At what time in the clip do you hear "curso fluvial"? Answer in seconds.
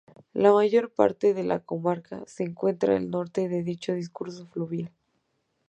4.11-4.91